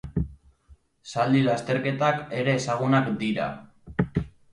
[1.11, 3.51] Zaldi lasterketak ere ezagunak dira.